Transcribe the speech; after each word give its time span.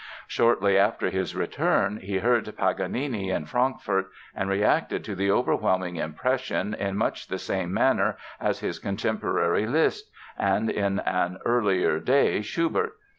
Shortly 0.27 0.79
after 0.79 1.11
his 1.11 1.35
return 1.35 1.97
he 1.97 2.17
heard 2.17 2.51
Paganini 2.57 3.29
in 3.29 3.45
Frankfort 3.45 4.09
and 4.33 4.49
reacted 4.49 5.03
to 5.03 5.13
the 5.13 5.29
overwhelming 5.29 5.97
impression 5.97 6.73
in 6.73 6.97
much 6.97 7.27
the 7.27 7.37
same 7.37 7.71
manner 7.71 8.17
as 8.39 8.61
his 8.61 8.79
contemporary, 8.79 9.67
Liszt, 9.67 10.09
and 10.39 10.71
in 10.71 11.01
an 11.01 11.37
earlier 11.45 11.99
day, 11.99 12.41
Schubert. 12.41 12.93